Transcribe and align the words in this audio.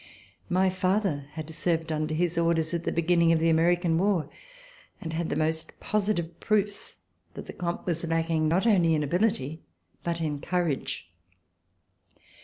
My 0.49 0.71
father 0.71 1.27
had 1.33 1.53
served 1.53 1.91
under 1.91 2.15
his 2.15 2.35
orders 2.35 2.73
at 2.73 2.85
the 2.85 2.91
beginning 2.91 3.31
of 3.33 3.37
the 3.39 3.51
American 3.51 3.99
war 3.99 4.31
and 4.99 5.13
had 5.13 5.29
the 5.29 5.35
most 5.35 5.79
positive 5.79 6.39
proofs 6.39 6.97
that 7.35 7.45
the 7.45 7.53
Comte 7.53 7.85
was 7.85 8.07
lacking 8.07 8.47
not 8.47 8.65
only 8.65 8.95
in 8.95 9.03
ability 9.03 9.61
but 10.03 10.19
in 10.19 10.39
courage. 10.41 11.07